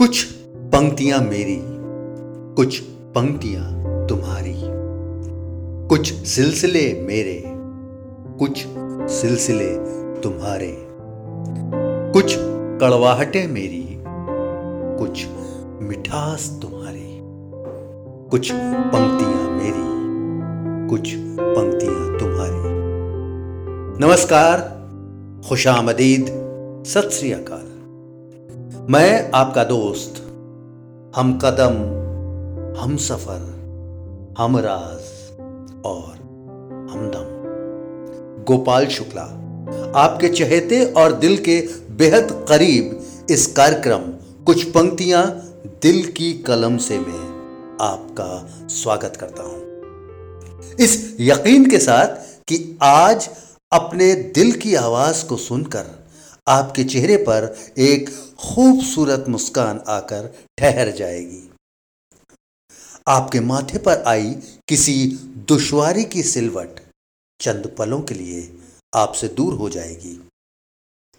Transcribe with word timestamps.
कुछ 0.00 0.24
पंक्तियाँ 0.58 1.20
मेरी, 1.20 1.60
कुछ 2.54 2.80
पंक्तियाँ 2.80 3.64
तुम्हारी। 4.06 4.54
कुछ 5.88 6.12
सिलसिले 6.12 7.02
मेरे, 7.02 7.44
कुछ 8.38 8.66
सिलसिले 9.12 9.76
तुम्हारे। 10.20 10.86
कुछ 12.12 12.36
कड़वाहटें 12.80 13.48
मेरी, 13.48 13.98
कुछ 14.98 15.26
मिठास 15.82 16.58
तुम्हारी। 16.62 17.18
कुछ 18.30 18.52
पंक्तियाँ 18.52 19.50
मेरी, 19.50 20.08
कुछ 20.88 21.14
पंक्तियाँ 21.40 22.18
तुम्हारी। 22.18 22.70
नमस्कार, 24.06 24.58
खुशामदीद, 25.48 26.26
सत 26.86 27.08
श्री 27.12 27.32
अकाल। 27.32 27.69
मैं 28.90 29.30
आपका 29.34 29.64
दोस्त। 29.64 30.14
हम 31.16 31.38
कदम, 31.38 31.74
हम 32.80 32.96
सफ़र, 32.96 33.40
हम 34.38 34.56
राज 34.58 35.82
और 35.84 36.14
हमदम 36.90 38.44
गोपाल 38.44 38.86
शुक्ला, 38.86 39.22
आपके 40.00 40.28
चहेते 40.28 40.84
और 40.84 41.12
दिल 41.12 41.36
के 41.36 41.60
बेहद 41.90 42.46
करीब 42.48 43.26
इस 43.30 43.46
कार्यक्रम, 43.46 44.00
कुछ 44.44 44.64
पंक्तियाँ 44.64 45.24
दिल 45.82 46.02
की 46.06 46.32
कलम 46.32 46.76
से 46.76 46.98
मैं 46.98 47.22
आपका 47.80 48.66
स्वागत 48.68 49.16
करता 49.16 49.42
हूँ। 49.42 50.76
इस 50.80 51.16
यकीन 51.20 51.70
के 51.70 51.78
साथ 51.78 52.06
कि 52.48 52.78
आज 52.82 53.30
अपने 53.72 54.14
दिल 54.14 54.52
की 54.52 54.74
आवाज़ 54.74 55.26
को 55.26 55.36
सुनकर 55.36 55.99
आपके 56.50 56.84
चेहरे 56.84 57.16
पर 57.28 57.54
एक 57.78 58.10
खूबसूरत 58.38 59.24
मुस्कान 59.28 59.80
आकर 59.88 60.26
ठहर 60.58 60.90
जाएगी। 60.92 61.42
आपके 63.08 63.40
माथे 63.40 63.78
पर 63.78 64.02
आई 64.06 64.30
किसी 64.68 64.94
दुश्वारी 65.48 66.04
की 66.04 66.22
सिलवट 66.22 66.80
चंद 67.40 67.74
पलों 67.78 68.00
के 68.00 68.14
लिए 68.14 68.42
आपसे 68.94 69.28
दूर 69.28 69.54
हो 69.54 69.68
जाएगी। 69.70 70.18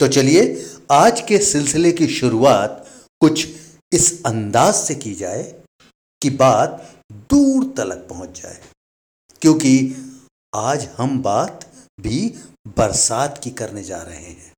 तो 0.00 0.08
चलिए, 0.08 0.66
आज 0.90 1.20
के 1.20 1.38
सिलसिले 1.38 1.92
की 1.92 2.06
शुरुआत 2.08 2.86
कुछ 3.20 3.46
इस 3.92 4.22
अंदाज 4.26 4.74
से 4.74 4.94
की 4.94 5.14
जाए 5.14 5.42
कि 6.22 6.30
बात 6.30 6.86
दूर 7.30 7.64
तलक 7.76 8.06
पहुँच 8.10 8.40
जाए, 8.42 8.60
क्योंकि 9.42 9.72
आज 10.54 10.88
हम 10.96 11.20
बात 11.22 11.66
भी 11.98 12.26
बरसात 12.68 13.40
की 13.44 13.50
करने 13.52 13.82
जा 13.84 14.02
रहे 14.02 14.16
हैं। 14.16 14.49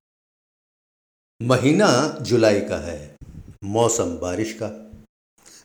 महीना 1.41 1.87
जुलाई 2.21 2.59
का 2.61 2.77
है, 2.77 3.15
मौसम 3.63 4.15
बारिश 4.17 4.53
का। 4.53 4.69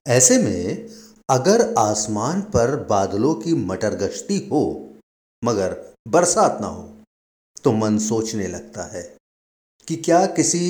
ऐसे 0.06 0.38
में 0.38 0.88
अगर 1.30 1.62
आसमान 1.78 2.40
पर 2.40 2.74
बादलों 2.84 3.34
की 3.34 3.54
मटर 3.54 3.94
गश्ती 3.94 4.38
हो, 4.48 4.62
मगर 5.42 5.76
बरसात 6.08 6.58
ना 6.60 6.66
हो 6.66 6.88
तो 7.64 7.72
मन 7.72 7.98
सोचने 7.98 8.46
लगता 8.48 8.84
है 8.84 9.02
कि 9.88 9.96
क्या 9.96 10.24
किसी 10.26 10.60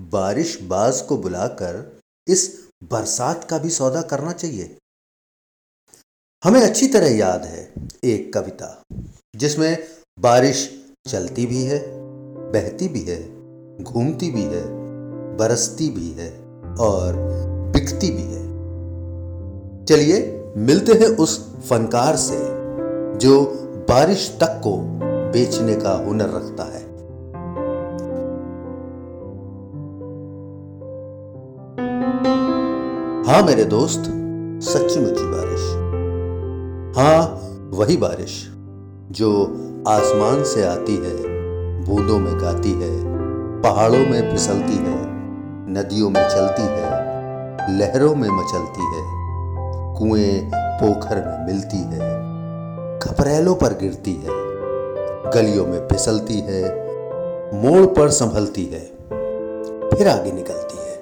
बारिश 0.00 0.60
बाज 0.62 1.00
को 1.00 1.16
बुलाकर 1.18 2.00
इस 2.28 2.48
बरसात 2.84 3.44
का 3.50 3.58
भी 3.58 3.70
सौदा 3.70 4.02
करना 4.02 4.32
चाहिए। 4.32 4.76
हमें 6.42 6.60
अच्छी 6.60 6.88
तरह 6.88 7.16
याद 7.16 7.44
है 7.44 7.72
एक 8.04 8.32
कविता, 8.34 8.82
जिसमें 9.36 9.86
बारिश 10.18 10.68
चलती 11.08 11.46
भी 11.46 11.62
है, 11.64 11.84
बहती 12.52 12.88
भी 12.88 13.00
है 13.00 13.33
घूमती 13.82 14.30
भी 14.30 14.42
है, 14.42 14.62
बरसती 15.36 15.88
भी 15.88 16.10
है 16.10 16.30
और 16.80 17.14
बिकती 17.72 18.10
भी 18.10 18.22
है। 18.22 18.42
चलिए 19.84 20.52
मिलते 20.56 20.92
हैं 20.92 21.08
उस 21.16 21.54
फनकार 21.70 22.16
से 22.16 22.38
जो 23.18 23.44
बारिश 23.88 24.38
तक 24.40 24.60
को 24.64 24.76
बेचने 25.32 25.74
का 25.74 25.92
हुनर 25.92 26.24
रखता 26.24 26.64
है। 26.64 26.82
हाँ 33.26 33.42
मेरे 33.42 33.64
दोस्त, 33.64 34.04
सच्ची 34.70 35.00
मुच्ची 35.00 35.24
बारिश। 35.24 35.60
हाँ 36.96 37.40
वही 37.70 37.96
बारिश 37.96 38.50
जो 39.10 39.42
आसमान 39.88 40.44
से 40.44 40.64
आती 40.64 40.96
है, 40.96 41.16
बूंदों 41.84 42.18
में 42.18 42.40
गाती 42.40 42.70
है 42.70 43.23
पहाड़ों 43.64 43.98
में 43.98 44.30
फिसलती 44.30 44.76
है, 44.76 44.96
नदियों 45.72 46.10
में 46.10 46.28
चलती 46.28 46.62
है, 46.62 46.90
लहरों 47.78 48.14
में 48.14 48.28
मचलती 48.28 48.80
है, 48.80 49.04
कुएँ 49.98 50.50
पोखर 50.54 51.16
में 51.16 51.46
मिलती 51.46 51.76
है 51.76 52.24
खपरेलों 52.98 53.54
पर 53.54 53.68
गिरती 53.68 54.12
है, 54.12 54.28
गलियों 55.30 55.66
में 55.66 55.88
फिसलती 55.88 56.40
है, 56.40 56.62
मोड़ 57.54 57.86
पर 57.86 58.08
संभलती 58.08 58.64
है, 58.64 58.80
फिर 59.90 60.08
आगे 60.08 60.32
निकलती 60.32 60.76
है। 60.76 60.96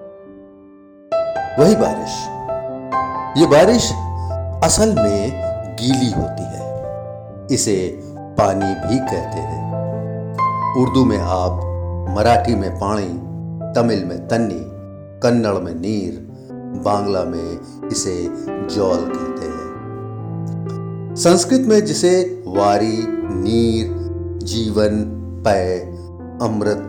वही 1.59 1.77
बारिश। 1.77 2.27
ये 3.41 3.47
बारिश 3.47 3.93
असल 4.65 4.95
में 4.95 5.43
गीली 5.75 6.13
होती 6.13 6.43
है। 6.43 6.63
इसे 7.51 8.01
पानी 8.15 8.75
भी 8.75 8.99
कहते 8.99 9.39
हैं। 9.39 9.73
उर्दू 10.83 11.05
में 11.05 11.19
आप 11.19 11.69
मराठी 12.09 12.55
में 12.55 12.77
पानी 12.77 13.33
तमिल 13.75 14.05
में 14.05 14.29
तन्नी, 14.29 14.61
कन्नड़ 15.21 15.55
में 15.55 15.75
नीर, 15.75 16.29
बांग्ला 16.85 17.25
में 17.25 17.61
इसे 17.89 18.29
जौल 18.75 18.97
कहते 18.97 19.47
हैं। 19.47 19.63
संस्कृत 21.19 21.61
में 21.61 21.85
जिसे 21.85 22.43
वारी, 22.47 23.07
नीर, 23.35 23.91
जीवन 24.47 25.05
पय 25.47 25.79
अमृत, 26.43 26.89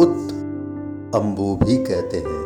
उत, 0.00 0.16
अंबु 1.14 1.64
भी 1.64 1.76
कहते 1.76 2.16
हैं। 2.16 2.44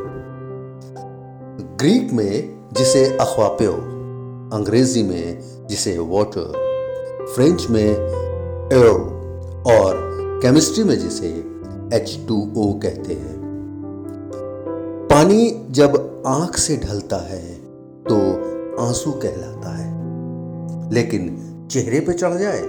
ग्रीक 1.80 2.12
में 2.12 2.58
जिसे 2.72 3.04
अख्वाप्यो, 3.04 3.72
अंग्रेज़ी 4.56 5.02
में 5.02 5.38
जिसे 5.66 5.98
वाटर, 5.98 6.68
फ्रेंच 7.34 7.66
में 7.70 7.90
एरो 8.72 8.94
और 9.66 10.08
केमिस्ट्री 10.42 10.84
में 10.84 10.98
जिसे 10.98 11.57
H2O 11.88 12.82
कहते 12.82 13.15
हैं। 13.15 13.38
पानी 15.10 15.66
जब 15.71 16.22
आँख 16.26 16.56
से 16.56 16.76
ढलता 16.76 17.16
है 17.16 17.54
तो 18.10 18.19
आँसू 18.88 19.12
कहलाता 19.12 19.76
है। 19.76 19.88
लेकिन 20.93 21.44
चेहरे 21.71 22.00
पे 22.00 22.12
चढ़ 22.12 22.34
जाए 22.34 22.60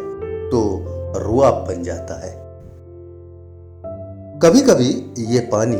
तो 0.49 0.85
रुआ 1.19 1.51
बन 1.51 1.83
जाता 1.83 2.25
है। 2.25 2.31
कभी 4.39 4.61
कभी 4.61 5.13
ये 5.19 5.39
पानी 5.39 5.77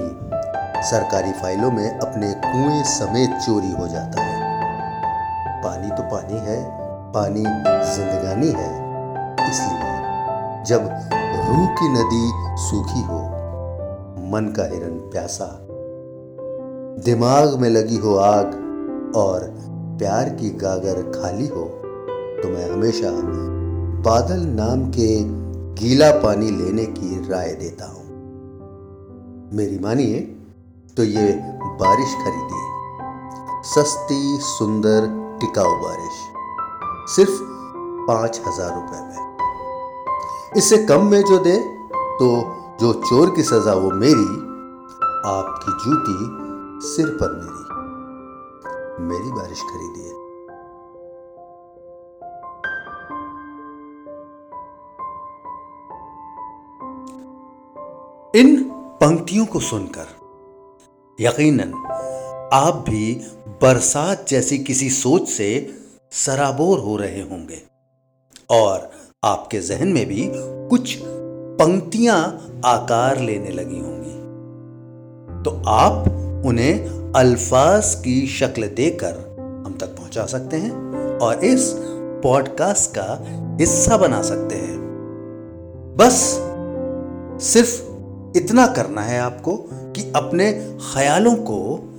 सरकारी 0.90 1.32
फाइलों 1.32 1.72
में 1.72 2.00
अपने 2.00 2.34
कुएँ 2.34 2.84
समेत 2.84 3.30
चोरी 3.30 3.72
हो 3.72 3.88
जाता 3.88 4.22
है। 4.22 4.40
पानी 5.64 5.90
तो 5.90 6.04
पानी 6.04 6.40
है, 6.40 6.66
पानी 7.12 7.44
जिंदगानी 7.96 8.48
है। 8.48 8.90
इसलिए 9.50 9.90
जब 10.64 10.82
रूह 11.50 11.68
की 11.68 11.90
नदी 11.90 12.32
सूखी 12.60 13.02
हो 13.02 13.29
मन 14.30 14.54
का 14.58 14.64
हिरन 14.66 14.98
प्यासा। 15.12 15.46
दिमाग 17.04 17.60
में 17.60 17.70
लगी 17.70 17.98
हो 17.98 18.16
आग 18.16 19.14
और 19.16 19.44
प्यार 20.00 20.30
की 20.32 20.50
गागर 20.58 21.02
खाली 21.12 21.48
हो 21.48 21.64
तो 22.42 22.50
मैं 22.50 22.70
हमेशा 22.72 23.12
बादल 24.04 24.46
नाम 24.56 24.86
के 24.90 25.08
गीला 25.76 26.12
पानी 26.20 26.50
लेने 26.52 26.86
की 26.88 27.30
राय 27.30 27.54
देता 27.54 27.86
हूँ। 27.86 28.04
मेरी 29.54 29.80
मानिए 29.80 30.20
तो 30.98 31.04
ये 31.04 31.32
बारिश 31.82 32.14
खरीदिए। 32.16 32.68
सस्ती, 33.66 34.38
सुंदर, 34.42 35.08
टिकाऊ 35.42 35.76
बारिश, 35.82 36.18
सिर्फ़ 37.16 37.40
पाँच 38.08 38.42
हज़ार 38.48 38.74
रुपए 38.76 39.02
में। 39.02 40.58
इससे 40.58 40.78
कम 40.86 41.06
में 41.06 41.22
जो 41.22 41.38
दे 41.40 41.58
तो 42.20 42.30
जो 42.80 42.94
चोर 42.94 43.36
की 43.36 43.44
सजा 43.44 43.74
वो 43.74 43.92
मेरी, 43.92 44.50
आपकी 45.30 45.72
जूती 45.72 46.14
सिर 46.88 47.18
पर 47.22 47.32
मेरी। 47.32 47.70
मेरी 49.04 49.32
बारिश 49.32 49.62
खरीदिए 49.62 50.10
इन 58.42 58.70
पंक्तियों 59.02 59.46
को 59.46 59.60
सुनकर, 59.60 60.08
यकीनन, 61.20 61.74
आप 62.54 62.74
भी 62.90 63.22
बरसात 63.48 64.26
जैसी 64.30 64.58
किसी 64.58 64.90
सोच 64.90 65.28
से 65.28 65.80
सराबोर 66.12 66.80
हो 66.80 66.98
रहे 66.98 67.22
होंगे। 67.22 67.62
और 68.52 68.92
आपके 69.24 69.60
जहन 69.60 69.88
में 69.88 70.06
भी 70.06 70.32
कुछ 70.70 71.00
पंक्तियाँ 71.60 72.48
आकार 72.66 73.20
लेने 73.20 73.50
लगी 73.50 73.80
होंगी। 73.80 74.20
तो 75.44 75.64
आप 75.68 76.08
उन्हें 76.46 76.86
अल्फाज 77.16 77.96
की 77.96 78.28
शक्ल 78.28 78.64
देकर 78.64 79.36
हम 79.66 79.78
तक 79.82 79.88
पहुँचा 79.88 80.26
सकते 80.26 80.58
हैं 80.58 80.72
और 81.18 81.46
इस 81.46 81.74
पॉडकास्ट 82.24 82.92
का 82.98 83.26
हिस्सा 83.60 83.98
बना 83.98 84.22
सकते 84.22 84.56
हैं। 84.56 84.78
बस 86.00 86.14
सिर्फ़ 87.46 87.82
इतना 88.38 88.68
करना 88.68 89.02
है 89.02 89.20
आपको 89.20 89.58
कि 89.74 90.14
अपने 90.16 90.78
ख्यालों 90.94 91.36
को 91.36 91.90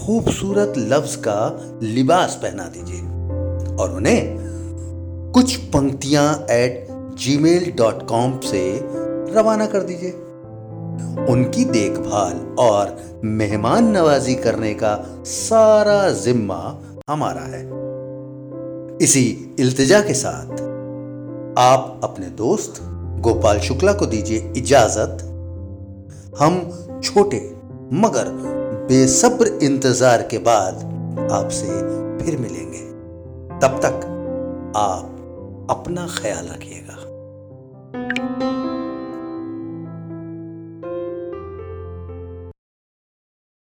खूबसूरत 0.00 0.74
लफ्ज 0.78 1.16
का 1.16 1.60
लिबास 1.82 2.40
पहना 2.42 2.64
दीजिए 2.64 3.00
और 3.76 3.90
उन्हें 3.94 4.36
कुछ 5.34 5.56
पंक्तियाँ 5.56 6.46
कॉम 6.50 6.89
से 8.44 8.80
रवाना 9.34 9.66
कर 9.66 9.82
दीजिए। 9.82 10.10
उनकी 11.32 11.64
देखभाल 11.64 12.56
और 12.58 12.96
मेहमान 13.24 13.90
नवाजी 13.90 14.34
करने 14.34 14.74
का 14.74 15.22
सारा 15.24 16.10
जिम्मा 16.10 16.80
हमारा 17.10 17.40
है। 17.40 17.62
इसी 19.02 19.54
इल्तिजा 19.58 20.00
के 20.00 20.14
साथ 20.14 20.52
आप 21.58 22.00
अपने 22.04 22.26
दोस्त 22.26 22.80
गोपाल 23.20 23.60
शुक्ला 23.60 23.92
को 23.92 24.06
दीजिए 24.06 24.52
इजाज़त। 24.56 25.22
हम 26.40 26.60
छोटे 27.04 27.40
मगर 27.92 28.28
बेसब्र 28.88 29.58
इंतज़ार 29.62 30.22
के 30.22 30.38
बाद 30.38 30.74
आपसे 31.32 31.66
फिर 32.24 32.38
मिलेंगे। 32.38 32.84
तब 33.58 33.80
तक 33.84 34.06
आप 34.76 35.66
अपना 35.70 36.06
ख्याल 36.06 36.46
रखिएगा। 36.46 37.09
Música 37.92 38.79